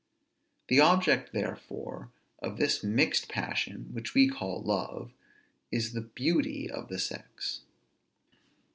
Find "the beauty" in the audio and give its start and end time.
5.93-6.67